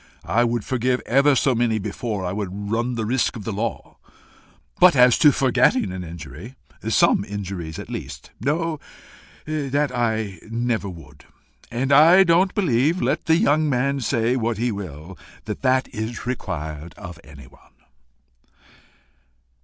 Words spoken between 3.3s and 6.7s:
of the law. But as to FORGETTING an injury